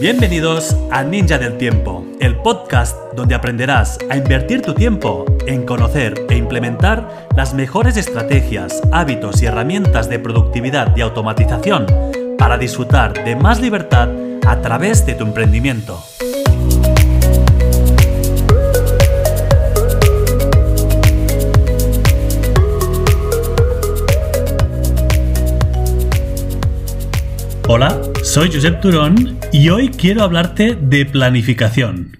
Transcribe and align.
Bienvenidos 0.00 0.76
a 0.92 1.02
Ninja 1.02 1.38
del 1.38 1.58
Tiempo, 1.58 2.06
el 2.20 2.36
podcast 2.36 2.96
donde 3.16 3.34
aprenderás 3.34 3.98
a 4.08 4.16
invertir 4.16 4.62
tu 4.62 4.72
tiempo 4.72 5.24
en 5.48 5.66
conocer 5.66 6.14
e 6.30 6.36
implementar 6.36 7.26
las 7.34 7.52
mejores 7.52 7.96
estrategias, 7.96 8.80
hábitos 8.92 9.42
y 9.42 9.46
herramientas 9.46 10.08
de 10.08 10.20
productividad 10.20 10.96
y 10.96 11.00
automatización 11.00 11.86
para 12.38 12.58
disfrutar 12.58 13.24
de 13.24 13.34
más 13.34 13.60
libertad 13.60 14.08
a 14.46 14.60
través 14.62 15.04
de 15.04 15.14
tu 15.14 15.24
emprendimiento. 15.24 16.00
Hola, 27.70 28.00
soy 28.24 28.50
Josep 28.50 28.80
Turón 28.80 29.38
y 29.52 29.68
hoy 29.68 29.90
quiero 29.90 30.22
hablarte 30.22 30.74
de 30.74 31.04
planificación. 31.04 32.16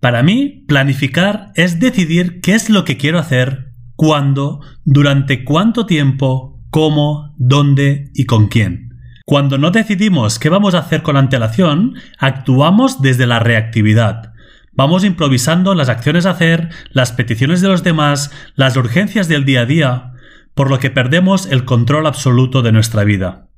Para 0.00 0.24
mí, 0.24 0.64
planificar 0.66 1.52
es 1.54 1.78
decidir 1.78 2.40
qué 2.40 2.54
es 2.54 2.68
lo 2.68 2.84
que 2.84 2.96
quiero 2.96 3.20
hacer, 3.20 3.74
cuándo, 3.94 4.58
durante 4.84 5.44
cuánto 5.44 5.86
tiempo, 5.86 6.60
cómo, 6.70 7.32
dónde 7.38 8.10
y 8.12 8.24
con 8.24 8.48
quién. 8.48 8.98
Cuando 9.24 9.56
no 9.56 9.70
decidimos 9.70 10.40
qué 10.40 10.48
vamos 10.48 10.74
a 10.74 10.80
hacer 10.80 11.02
con 11.02 11.16
antelación, 11.16 11.94
actuamos 12.18 13.00
desde 13.00 13.28
la 13.28 13.38
reactividad. 13.38 14.32
Vamos 14.72 15.04
improvisando 15.04 15.76
las 15.76 15.90
acciones 15.90 16.26
a 16.26 16.30
hacer, 16.30 16.70
las 16.90 17.12
peticiones 17.12 17.60
de 17.60 17.68
los 17.68 17.84
demás, 17.84 18.32
las 18.56 18.76
urgencias 18.76 19.28
del 19.28 19.44
día 19.44 19.60
a 19.60 19.66
día, 19.66 20.12
por 20.54 20.70
lo 20.70 20.80
que 20.80 20.90
perdemos 20.90 21.46
el 21.46 21.64
control 21.64 22.08
absoluto 22.08 22.62
de 22.62 22.72
nuestra 22.72 23.04
vida. 23.04 23.51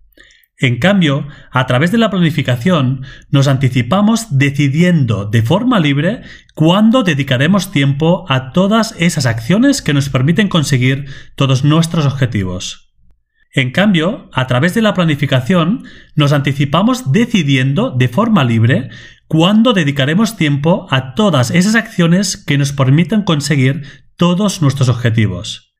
En 0.58 0.78
cambio, 0.78 1.26
a 1.50 1.66
través 1.66 1.90
de 1.90 1.98
la 1.98 2.10
planificación, 2.10 3.04
nos 3.30 3.48
anticipamos 3.48 4.38
decidiendo 4.38 5.24
de 5.24 5.42
forma 5.42 5.80
libre 5.80 6.22
cuándo 6.54 7.02
dedicaremos 7.02 7.72
tiempo 7.72 8.24
a 8.28 8.52
todas 8.52 8.94
esas 8.98 9.26
acciones 9.26 9.82
que 9.82 9.92
nos 9.92 10.08
permiten 10.08 10.48
conseguir 10.48 11.06
todos 11.34 11.64
nuestros 11.64 12.06
objetivos. 12.06 12.92
En 13.52 13.72
cambio, 13.72 14.30
a 14.32 14.46
través 14.46 14.74
de 14.74 14.82
la 14.82 14.94
planificación, 14.94 15.84
nos 16.14 16.32
anticipamos 16.32 17.12
decidiendo 17.12 17.90
de 17.90 18.08
forma 18.08 18.44
libre 18.44 18.90
cuándo 19.26 19.72
dedicaremos 19.72 20.36
tiempo 20.36 20.86
a 20.90 21.14
todas 21.14 21.50
esas 21.50 21.74
acciones 21.74 22.36
que 22.36 22.58
nos 22.58 22.72
permitan 22.72 23.22
conseguir 23.22 23.82
todos 24.16 24.62
nuestros 24.62 24.88
objetivos. 24.88 25.73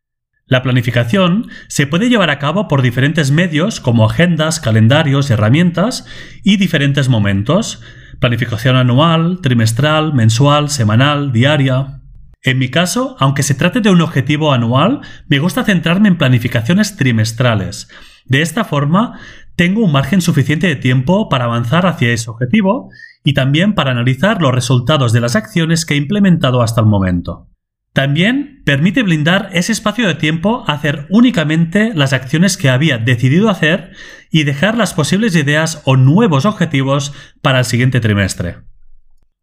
La 0.54 0.62
planificación 0.62 1.48
se 1.66 1.88
puede 1.88 2.08
llevar 2.08 2.30
a 2.30 2.38
cabo 2.38 2.68
por 2.68 2.80
diferentes 2.80 3.32
medios 3.32 3.80
como 3.80 4.08
agendas, 4.08 4.60
calendarios, 4.60 5.28
herramientas 5.28 6.06
y 6.44 6.58
diferentes 6.58 7.08
momentos. 7.08 7.82
Planificación 8.20 8.76
anual, 8.76 9.40
trimestral, 9.42 10.14
mensual, 10.14 10.70
semanal, 10.70 11.32
diaria. 11.32 12.02
En 12.40 12.58
mi 12.58 12.68
caso, 12.68 13.16
aunque 13.18 13.42
se 13.42 13.56
trate 13.56 13.80
de 13.80 13.90
un 13.90 14.00
objetivo 14.00 14.52
anual, 14.52 15.00
me 15.26 15.40
gusta 15.40 15.64
centrarme 15.64 16.06
en 16.06 16.18
planificaciones 16.18 16.96
trimestrales. 16.96 17.88
De 18.24 18.40
esta 18.40 18.62
forma, 18.62 19.18
tengo 19.56 19.84
un 19.84 19.90
margen 19.90 20.20
suficiente 20.20 20.68
de 20.68 20.76
tiempo 20.76 21.28
para 21.28 21.46
avanzar 21.46 21.84
hacia 21.84 22.12
ese 22.12 22.30
objetivo 22.30 22.90
y 23.24 23.34
también 23.34 23.74
para 23.74 23.90
analizar 23.90 24.40
los 24.40 24.54
resultados 24.54 25.12
de 25.12 25.20
las 25.20 25.34
acciones 25.34 25.84
que 25.84 25.94
he 25.94 25.96
implementado 25.96 26.62
hasta 26.62 26.80
el 26.80 26.86
momento. 26.86 27.48
También 27.94 28.60
permite 28.64 29.04
blindar 29.04 29.50
ese 29.52 29.70
espacio 29.70 30.08
de 30.08 30.16
tiempo 30.16 30.64
a 30.66 30.72
hacer 30.72 31.06
únicamente 31.10 31.92
las 31.94 32.12
acciones 32.12 32.56
que 32.56 32.68
había 32.68 32.98
decidido 32.98 33.48
hacer 33.48 33.92
y 34.32 34.42
dejar 34.42 34.76
las 34.76 34.92
posibles 34.94 35.36
ideas 35.36 35.80
o 35.84 35.96
nuevos 35.96 36.44
objetivos 36.44 37.14
para 37.40 37.60
el 37.60 37.64
siguiente 37.64 38.00
trimestre. 38.00 38.56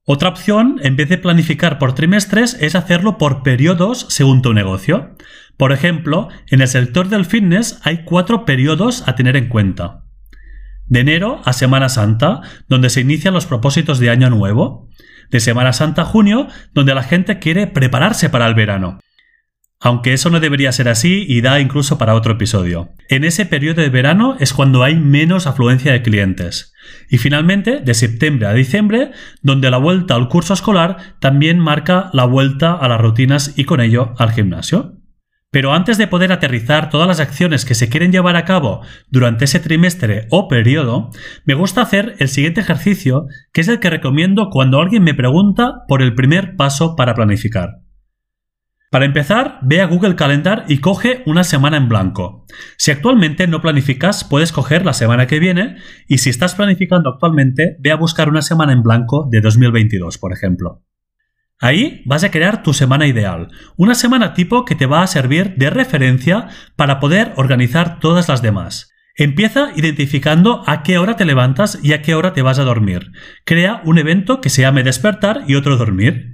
Otra 0.03 0.27
opción, 0.27 0.81
en 0.83 0.97
vez 0.97 1.07
de 1.07 1.17
planificar 1.17 1.79
por 1.79 1.95
trimestres, 1.95 2.57
es 2.59 2.75
hacerlo 2.75 3.17
por 3.17 3.41
periodos 3.41 4.05
según 4.09 4.41
tu 4.41 4.53
negocio. 4.53 5.16
Por 5.56 5.72
ejemplo, 5.72 6.28
en 6.47 6.59
el 6.59 6.67
sector 6.67 7.07
del 7.07 7.23
fitness 7.23 7.79
hay 7.84 8.03
cuatro 8.03 8.44
periodos 8.44 9.07
a 9.07 9.16
tener 9.16 9.38
en 9.38 9.47
cuenta. 9.47 10.03
De 10.88 11.00
enero 11.00 11.41
a 11.45 11.53
Semana 11.53 11.88
Santa, 11.88 12.41
donde 12.67 12.90
se 12.90 13.00
inician 13.00 13.34
los 13.34 13.45
propósitos 13.45 14.00
de 14.00 14.09
Año 14.09 14.29
Nuevo 14.29 14.90
de 15.31 15.40
Semana 15.40 15.74
Santa 15.74 16.03
a 16.03 16.06
junio, 16.06 16.47
donde 16.74 16.94
la 16.94 17.03
gente 17.03 17.40
quiere 17.40 17.68
prepararse 17.68 18.30
para 18.30 18.47
el 18.47 18.53
verano. 18.53 19.00
Aunque 19.84 20.14
eso 20.14 20.30
no 20.30 20.40
debería 20.40 20.72
ser 20.72 20.88
así 20.90 21.25
y 21.28 21.42
da 21.42 21.59
incluso 21.59 21.97
para 21.97 22.14
otro 22.14 22.34
episodio. 22.34 22.94
En 23.09 23.24
ese 23.24 23.47
periodo 23.47 23.81
de 23.81 23.90
verano 23.90 24.38
es 24.40 24.53
cuando 24.53 24.84
hay 24.84 24.96
menos 24.96 25.47
afluencia 25.47 25.91
de 25.91 26.03
clientes. 26.03 26.72
Y 27.09 27.18
finalmente, 27.18 27.80
de 27.80 27.94
septiembre 27.96 28.46
a 28.46 28.53
diciembre, 28.53 29.09
donde 29.41 29.72
la 29.72 29.78
vuelta 29.78 30.14
al 30.14 30.28
curso 30.28 30.53
escolar 30.53 31.16
también 31.20 31.58
marca 31.58 32.12
la 32.14 32.25
vuelta 32.25 32.74
a 32.74 32.88
las 32.88 33.02
rutinas 33.02 33.53
y 33.58 33.64
con 33.64 33.81
ello 33.81 34.14
al 34.20 34.31
gimnasio. 34.31 35.00
Pero 35.51 35.73
antes 35.73 35.97
de 35.97 36.07
poder 36.07 36.31
aterrizar 36.31 36.89
todas 36.89 37.09
las 37.09 37.19
acciones 37.19 37.66
que 37.66 37.75
se 37.75 37.89
quieren 37.89 38.13
llevar 38.13 38.38
a 38.38 38.45
cabo 38.45 38.81
durante 39.09 39.44
ese 39.44 39.59
trimestre 39.59 40.28
o 40.29 40.47
periodo, 40.47 41.09
me 41.44 41.56
gusta 41.56 41.81
hacer 41.81 42.16
el 42.19 42.29
siguiente 42.29 42.62
ejercicio, 42.62 43.25
que 43.51 43.59
es 43.59 43.67
el 43.67 43.81
que 43.81 43.90
recomiendo 43.90 44.50
cuando 44.50 44.79
alguien 44.79 45.03
me 45.03 45.13
pregunta 45.13 45.84
por 45.90 46.01
el 46.01 46.16
primer 46.16 46.56
paso 46.56 46.95
para 46.95 47.13
planificar. 47.16 47.81
Para 48.91 49.06
empezar, 49.06 49.59
ve 49.61 49.81
a 49.81 49.88
Google 49.88 50.16
Calendar 50.16 50.66
y 50.69 50.79
coge 50.79 51.22
una 51.25 51.44
semana 51.44 51.78
en 51.78 51.90
blanco. 51.90 52.45
Si 52.78 52.91
actualmente 52.91 53.47
no 53.47 53.61
planificas, 53.61 54.23
puedes 54.23 54.51
coger 54.53 54.85
la 54.85 54.94
semana 54.94 55.28
que 55.28 55.40
viene 55.40 55.78
y 56.07 56.19
si 56.19 56.29
estás 56.29 56.56
planificando 56.56 57.09
actualmente, 57.09 57.78
ve 57.79 57.91
a 57.91 57.95
buscar 57.95 58.29
una 58.29 58.41
semana 58.41 58.73
en 58.73 58.84
blanco 58.84 59.28
de 59.29 59.41
2022, 59.41 60.17
por 60.17 60.34
ejemplo. 60.34 60.84
Ahí 61.61 62.01
vas 62.05 62.23
a 62.23 62.31
crear 62.31 62.63
tu 62.63 62.73
semana 62.73 63.05
ideal, 63.05 63.49
una 63.77 63.94
semana 63.94 64.33
tipo 64.33 64.66
que 64.66 64.73
te 64.73 64.88
va 64.88 65.03
a 65.03 65.07
servir 65.07 65.53
de 65.57 65.69
referencia 65.69 66.47
para 66.75 66.99
poder 66.99 67.33
organizar 67.35 67.99
todas 67.99 68.27
las 68.27 68.41
demás. 68.41 68.91
Empieza 69.16 69.72
identificando 69.75 70.63
a 70.66 70.81
qué 70.81 70.97
hora 70.97 71.17
te 71.17 71.25
levantas 71.25 71.77
y 71.83 71.94
a 71.94 72.01
qué 72.01 72.16
hora 72.16 72.33
te 72.33 72.41
vas 72.41 72.57
a 72.57 72.63
dormir. 72.63 73.11
Crea 73.45 73.81
un 73.85 73.99
evento 73.99 74.41
que 74.41 74.49
se 74.49 74.63
llame 74.63 74.81
despertar 74.81 75.44
y 75.47 75.53
otro 75.53 75.77
dormir. 75.77 76.31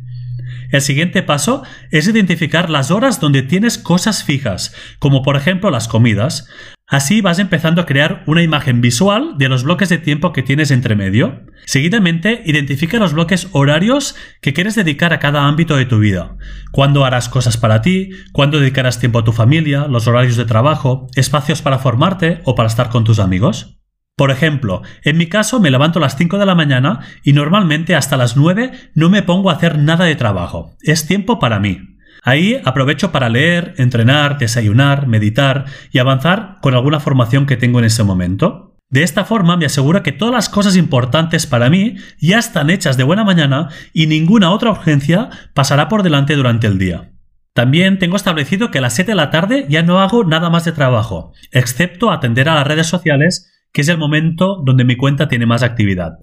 El 0.72 0.82
siguiente 0.82 1.24
paso 1.24 1.64
es 1.92 2.08
identificar 2.08 2.70
las 2.70 2.90
horas 2.90 3.20
donde 3.20 3.42
tienes 3.42 3.78
cosas 3.78 4.24
fijas, 4.24 4.74
como 5.00 5.24
por 5.24 5.36
ejemplo 5.36 5.72
las 5.72 5.90
comidas. 5.90 6.50
Así 6.90 7.20
vas 7.20 7.38
empezando 7.38 7.82
a 7.82 7.86
crear 7.86 8.24
una 8.28 8.42
imagen 8.42 8.80
visual 8.80 9.38
de 9.38 9.50
los 9.50 9.66
bloques 9.66 9.90
de 9.90 9.98
tiempo 9.98 10.32
que 10.32 10.42
tienes 10.42 10.72
entre 10.72 10.96
medio. 10.96 11.42
Seguidamente, 11.66 12.44
identifica 12.46 12.98
los 12.98 13.12
bloques 13.12 13.50
horarios 13.52 14.16
que 14.42 14.54
quieres 14.54 14.76
dedicar 14.76 15.12
a 15.12 15.20
cada 15.20 15.48
ámbito 15.50 15.76
de 15.76 15.86
tu 15.86 16.00
vida. 16.00 16.38
Cuándo 16.72 17.04
harás 17.04 17.28
cosas 17.28 17.58
para 17.58 17.82
ti, 17.82 18.12
cuándo 18.32 18.62
dedicarás 18.62 19.02
tiempo 19.02 19.20
a 19.20 19.26
tu 19.26 19.34
familia, 19.34 19.88
los 19.88 20.08
horarios 20.08 20.38
de 20.38 20.46
trabajo, 20.46 21.08
espacios 21.16 21.62
para 21.62 21.80
formarte 21.80 22.40
o 22.46 22.56
para 22.56 22.68
estar 22.68 22.90
con 22.90 23.04
tus 23.04 23.20
amigos. 23.20 23.82
Por 24.16 24.32
ejemplo, 24.32 24.82
en 25.04 25.18
mi 25.18 25.28
caso 25.28 25.60
me 25.60 25.72
levanto 25.72 26.00
a 26.00 26.04
las 26.04 26.16
5 26.16 26.38
de 26.38 26.46
la 26.46 26.56
mañana 26.56 27.02
y 27.22 27.34
normalmente 27.34 27.96
hasta 27.96 28.16
las 28.16 28.38
9 28.38 28.72
no 28.96 29.10
me 29.10 29.24
pongo 29.24 29.50
a 29.50 29.56
hacer 29.56 29.78
nada 29.78 30.06
de 30.06 30.16
trabajo. 30.16 30.78
Es 30.82 31.06
tiempo 31.06 31.38
para 31.38 31.60
mí. 31.60 31.97
Ahí 32.28 32.62
aprovecho 32.66 33.14
para 33.14 33.30
leer, 33.30 33.74
entrenar, 33.78 34.38
desayunar, 34.38 35.08
meditar 35.08 35.64
y 35.94 36.00
avanzar 36.00 36.58
con 36.62 36.74
alguna 36.74 37.00
formación 37.00 37.46
que 37.46 37.56
tengo 37.56 37.80
en 37.80 37.86
ese 37.86 38.04
momento. 38.04 38.76
De 38.90 39.04
esta 39.04 39.24
forma 39.24 39.56
me 39.56 39.66
aseguro 39.66 40.04
que 40.04 40.12
todas 40.12 40.34
las 40.34 40.50
cosas 40.50 40.76
importantes 40.76 41.48
para 41.48 41.70
mí 41.70 41.96
ya 42.20 42.38
están 42.38 42.70
hechas 42.70 42.98
de 42.98 43.06
buena 43.06 43.24
mañana 43.24 43.70
y 43.94 44.08
ninguna 44.08 44.52
otra 44.52 44.72
urgencia 44.72 45.30
pasará 45.54 45.88
por 45.88 46.04
delante 46.04 46.36
durante 46.36 46.68
el 46.68 46.78
día. 46.78 47.14
También 47.54 47.98
tengo 47.98 48.18
establecido 48.18 48.72
que 48.72 48.80
a 48.80 48.82
las 48.82 48.96
7 48.96 49.12
de 49.12 49.16
la 49.16 49.30
tarde 49.30 49.66
ya 49.70 49.82
no 49.82 50.02
hago 50.02 50.26
nada 50.26 50.50
más 50.50 50.66
de 50.66 50.74
trabajo, 50.74 51.32
excepto 51.54 52.12
atender 52.12 52.50
a 52.50 52.56
las 52.56 52.68
redes 52.68 52.88
sociales, 52.88 53.54
que 53.72 53.80
es 53.80 53.88
el 53.88 53.98
momento 53.98 54.62
donde 54.66 54.84
mi 54.84 54.98
cuenta 54.98 55.30
tiene 55.30 55.46
más 55.46 55.64
actividad. 55.64 56.18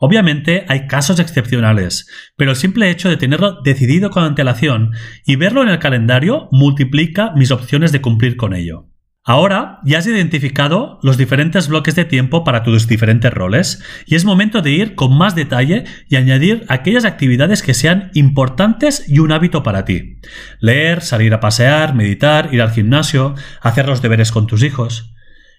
Obviamente 0.00 0.64
hay 0.68 0.86
casos 0.86 1.18
excepcionales, 1.18 2.08
pero 2.36 2.52
el 2.52 2.56
simple 2.56 2.88
hecho 2.88 3.08
de 3.08 3.16
tenerlo 3.16 3.60
decidido 3.62 4.10
con 4.10 4.22
antelación 4.22 4.92
y 5.26 5.34
verlo 5.34 5.62
en 5.62 5.68
el 5.68 5.80
calendario 5.80 6.48
multiplica 6.52 7.32
mis 7.34 7.50
opciones 7.50 7.90
de 7.90 8.00
cumplir 8.00 8.36
con 8.36 8.54
ello. 8.54 8.86
Ahora 9.24 9.80
ya 9.84 9.98
has 9.98 10.06
identificado 10.06 11.00
los 11.02 11.18
diferentes 11.18 11.68
bloques 11.68 11.96
de 11.96 12.04
tiempo 12.04 12.44
para 12.44 12.62
tus 12.62 12.86
diferentes 12.86 13.30
roles 13.30 13.82
y 14.06 14.14
es 14.14 14.24
momento 14.24 14.62
de 14.62 14.70
ir 14.70 14.94
con 14.94 15.18
más 15.18 15.34
detalle 15.34 15.84
y 16.08 16.16
añadir 16.16 16.64
aquellas 16.68 17.04
actividades 17.04 17.62
que 17.62 17.74
sean 17.74 18.10
importantes 18.14 19.04
y 19.06 19.18
un 19.18 19.32
hábito 19.32 19.64
para 19.64 19.84
ti. 19.84 20.20
Leer, 20.60 21.02
salir 21.02 21.34
a 21.34 21.40
pasear, 21.40 21.94
meditar, 21.94 22.54
ir 22.54 22.62
al 22.62 22.70
gimnasio, 22.70 23.34
hacer 23.60 23.86
los 23.86 24.00
deberes 24.00 24.30
con 24.30 24.46
tus 24.46 24.62
hijos. 24.62 25.12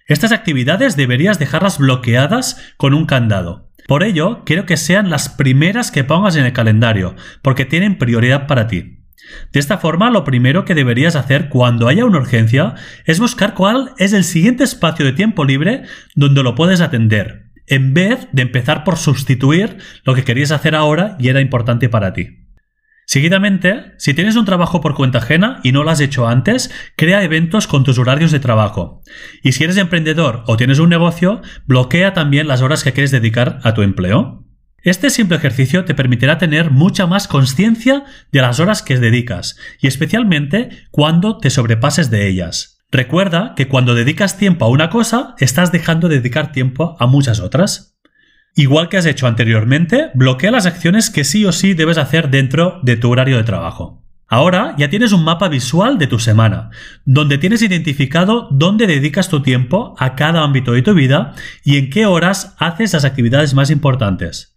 Estas 0.08 0.32
actividades 0.32 0.96
deberías 0.96 1.38
dejarlas 1.38 1.78
bloqueadas 1.78 2.74
con 2.76 2.94
un 2.94 3.06
candado 3.06 3.69
por 3.90 4.04
ello, 4.04 4.44
quiero 4.44 4.66
que 4.66 4.76
sean 4.76 5.10
las 5.10 5.28
primeras 5.28 5.90
que 5.90 6.04
pongas 6.04 6.36
en 6.36 6.44
el 6.44 6.52
calendario, 6.52 7.16
porque 7.42 7.64
tienen 7.64 7.98
prioridad 7.98 8.46
para 8.46 8.68
ti. 8.68 9.00
De 9.52 9.58
esta 9.58 9.78
forma, 9.78 10.12
lo 10.12 10.22
primero 10.22 10.64
que 10.64 10.76
deberías 10.76 11.16
hacer 11.16 11.48
cuando 11.48 11.88
haya 11.88 12.04
una 12.04 12.18
urgencia 12.18 12.76
es 13.04 13.18
buscar 13.18 13.54
cuál 13.54 13.90
es 13.98 14.12
el 14.12 14.22
siguiente 14.22 14.62
espacio 14.62 15.04
de 15.04 15.12
tiempo 15.12 15.44
libre 15.44 15.82
donde 16.14 16.44
lo 16.44 16.54
puedes 16.54 16.80
atender. 16.80 17.50
en 17.66 17.92
vez 17.92 18.28
de 18.30 18.42
empezar 18.42 18.84
por 18.84 18.96
sustituir 18.96 19.78
lo 20.04 20.14
que 20.14 20.22
querías 20.22 20.52
hacer 20.52 20.76
ahora 20.76 21.16
y 21.18 21.28
era 21.28 21.40
importante 21.40 21.88
para 21.88 22.12
ti. 22.12 22.39
Seguidamente, 23.10 23.94
si 23.98 24.14
tienes 24.14 24.36
un 24.36 24.44
trabajo 24.44 24.80
por 24.80 24.94
cuenta 24.94 25.18
ajena 25.18 25.58
y 25.64 25.72
no 25.72 25.82
lo 25.82 25.90
has 25.90 25.98
hecho 25.98 26.28
antes, 26.28 26.70
crea 26.94 27.24
eventos 27.24 27.66
con 27.66 27.82
tus 27.82 27.98
horarios 27.98 28.30
de 28.30 28.38
trabajo. 28.38 29.02
Y 29.42 29.50
si 29.50 29.64
eres 29.64 29.78
emprendedor 29.78 30.44
o 30.46 30.56
tienes 30.56 30.78
un 30.78 30.90
negocio, 30.90 31.42
bloquea 31.66 32.12
también 32.12 32.46
las 32.46 32.62
horas 32.62 32.84
que 32.84 32.92
quieres 32.92 33.10
dedicar 33.10 33.58
a 33.64 33.74
tu 33.74 33.82
empleo. 33.82 34.44
Este 34.84 35.10
simple 35.10 35.38
ejercicio 35.38 35.84
te 35.84 35.96
permitirá 35.96 36.38
tener 36.38 36.70
mucha 36.70 37.08
más 37.08 37.26
conciencia 37.26 38.04
de 38.30 38.42
las 38.42 38.60
horas 38.60 38.80
que 38.80 38.96
dedicas, 38.96 39.56
y 39.80 39.88
especialmente 39.88 40.68
cuando 40.92 41.38
te 41.38 41.50
sobrepases 41.50 42.10
de 42.12 42.28
ellas. 42.28 42.78
Recuerda 42.92 43.54
que 43.56 43.66
cuando 43.66 43.96
dedicas 43.96 44.38
tiempo 44.38 44.66
a 44.66 44.68
una 44.68 44.88
cosa, 44.88 45.34
estás 45.38 45.72
dejando 45.72 46.08
de 46.08 46.18
dedicar 46.18 46.52
tiempo 46.52 46.96
a 47.00 47.08
muchas 47.08 47.40
otras. 47.40 47.89
Igual 48.54 48.88
que 48.88 48.96
has 48.96 49.06
hecho 49.06 49.26
anteriormente, 49.26 50.10
bloquea 50.14 50.50
las 50.50 50.66
acciones 50.66 51.10
que 51.10 51.24
sí 51.24 51.44
o 51.44 51.52
sí 51.52 51.74
debes 51.74 51.98
hacer 51.98 52.30
dentro 52.30 52.80
de 52.82 52.96
tu 52.96 53.10
horario 53.10 53.36
de 53.36 53.44
trabajo. 53.44 54.02
Ahora 54.32 54.74
ya 54.78 54.88
tienes 54.88 55.12
un 55.12 55.24
mapa 55.24 55.48
visual 55.48 55.98
de 55.98 56.06
tu 56.06 56.20
semana, 56.20 56.70
donde 57.04 57.36
tienes 57.36 57.62
identificado 57.62 58.48
dónde 58.52 58.86
dedicas 58.86 59.28
tu 59.28 59.42
tiempo 59.42 59.96
a 59.98 60.14
cada 60.14 60.44
ámbito 60.44 60.72
de 60.72 60.82
tu 60.82 60.94
vida 60.94 61.32
y 61.64 61.78
en 61.78 61.90
qué 61.90 62.06
horas 62.06 62.54
haces 62.58 62.92
las 62.92 63.04
actividades 63.04 63.54
más 63.54 63.70
importantes. 63.70 64.56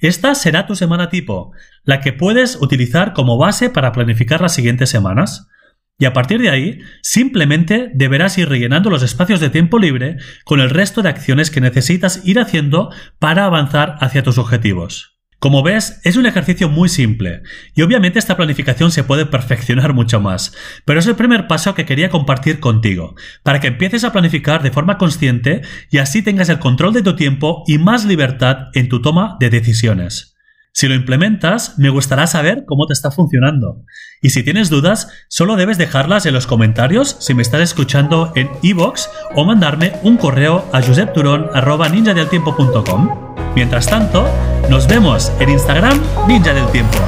Esta 0.00 0.34
será 0.34 0.66
tu 0.66 0.76
semana 0.76 1.08
tipo, 1.08 1.52
la 1.84 2.00
que 2.00 2.12
puedes 2.12 2.58
utilizar 2.60 3.14
como 3.14 3.38
base 3.38 3.70
para 3.70 3.92
planificar 3.92 4.42
las 4.42 4.54
siguientes 4.54 4.90
semanas. 4.90 5.48
Y 5.98 6.04
a 6.04 6.12
partir 6.12 6.40
de 6.42 6.50
ahí, 6.50 6.80
simplemente 7.02 7.90
deberás 7.94 8.36
ir 8.36 8.48
rellenando 8.48 8.90
los 8.90 9.02
espacios 9.02 9.40
de 9.40 9.48
tiempo 9.48 9.78
libre 9.78 10.16
con 10.44 10.60
el 10.60 10.68
resto 10.68 11.00
de 11.00 11.08
acciones 11.08 11.50
que 11.50 11.62
necesitas 11.62 12.20
ir 12.24 12.38
haciendo 12.38 12.90
para 13.18 13.46
avanzar 13.46 13.96
hacia 14.00 14.22
tus 14.22 14.36
objetivos. 14.36 15.16
Como 15.38 15.62
ves, 15.62 16.00
es 16.04 16.16
un 16.16 16.24
ejercicio 16.24 16.70
muy 16.70 16.88
simple, 16.88 17.42
y 17.74 17.82
obviamente 17.82 18.18
esta 18.18 18.38
planificación 18.38 18.90
se 18.90 19.04
puede 19.04 19.26
perfeccionar 19.26 19.92
mucho 19.92 20.18
más, 20.18 20.54
pero 20.86 20.98
es 20.98 21.06
el 21.06 21.14
primer 21.14 21.46
paso 21.46 21.74
que 21.74 21.84
quería 21.84 22.08
compartir 22.08 22.58
contigo, 22.58 23.14
para 23.42 23.60
que 23.60 23.66
empieces 23.66 24.04
a 24.04 24.12
planificar 24.12 24.62
de 24.62 24.70
forma 24.70 24.96
consciente 24.96 25.60
y 25.90 25.98
así 25.98 26.22
tengas 26.22 26.48
el 26.48 26.58
control 26.58 26.94
de 26.94 27.02
tu 27.02 27.16
tiempo 27.16 27.64
y 27.66 27.76
más 27.76 28.06
libertad 28.06 28.68
en 28.72 28.88
tu 28.88 29.02
toma 29.02 29.36
de 29.38 29.50
decisiones. 29.50 30.35
Si 30.76 30.86
lo 30.88 30.94
implementas, 30.94 31.78
me 31.78 31.88
gustará 31.88 32.26
saber 32.26 32.64
cómo 32.66 32.86
te 32.86 32.92
está 32.92 33.10
funcionando. 33.10 33.82
Y 34.20 34.28
si 34.28 34.42
tienes 34.42 34.68
dudas, 34.68 35.08
solo 35.26 35.56
debes 35.56 35.78
dejarlas 35.78 36.26
en 36.26 36.34
los 36.34 36.46
comentarios 36.46 37.16
si 37.18 37.32
me 37.32 37.40
estás 37.40 37.62
escuchando 37.62 38.30
en 38.36 38.50
iVoox 38.60 39.08
o 39.34 39.46
mandarme 39.46 39.94
un 40.02 40.18
correo 40.18 40.68
a 40.74 40.82
josepturon.ninjadeltiempo.com. 40.82 43.34
Mientras 43.54 43.86
tanto, 43.86 44.28
nos 44.68 44.86
vemos 44.86 45.32
en 45.40 45.48
Instagram 45.48 45.98
Ninja 46.28 46.52
del 46.52 46.66
Tiempo. 46.66 46.98